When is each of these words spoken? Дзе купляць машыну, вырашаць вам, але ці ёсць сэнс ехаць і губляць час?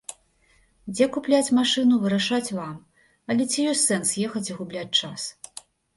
Дзе 0.93 1.05
купляць 1.17 1.53
машыну, 1.57 1.99
вырашаць 2.05 2.53
вам, 2.61 2.73
але 3.35 3.43
ці 3.51 3.67
ёсць 3.73 3.85
сэнс 3.91 4.15
ехаць 4.29 4.45
і 4.51 4.59
губляць 4.63 4.95
час? 5.03 5.29